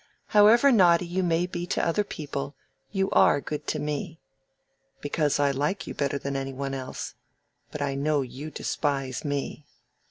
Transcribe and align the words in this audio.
"However 0.29 0.71
naughty 0.71 1.05
you 1.05 1.21
may 1.21 1.45
be 1.45 1.67
to 1.67 1.85
other 1.87 2.03
people, 2.03 2.55
you 2.91 3.11
are 3.11 3.39
good 3.39 3.67
to 3.67 3.77
me." 3.77 4.19
"Because 4.99 5.39
I 5.39 5.51
like 5.51 5.85
you 5.85 5.93
better 5.93 6.17
than 6.17 6.35
any 6.35 6.53
one 6.53 6.73
else. 6.73 7.13
But 7.69 7.83
I 7.83 7.93
know 7.93 8.23
you 8.23 8.49
despise 8.49 9.23
me." 9.23 9.67